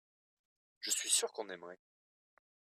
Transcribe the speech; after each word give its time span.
je 0.79 0.89
suis 0.89 1.11
sûr 1.11 1.31
qu'on 1.31 1.47
aimerait. 1.49 1.77